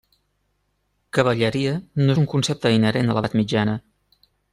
Cavalleria 1.17 1.73
no 1.99 2.15
és 2.15 2.21
un 2.21 2.27
concepte 2.31 2.71
inherent 2.77 3.13
a 3.13 3.17
l'edat 3.19 3.37
mitjana. 3.41 3.77